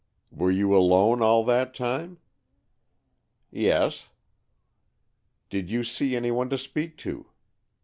"Were 0.31 0.49
you 0.49 0.75
alone 0.75 1.21
all 1.21 1.43
that 1.45 1.75
time?" 1.75 2.17
"Yes." 3.51 4.09
"Did 5.51 5.69
you 5.69 5.83
see 5.83 6.15
any 6.15 6.31
one 6.31 6.49
to 6.49 6.57
speak 6.57 6.97
to?" 7.05 7.27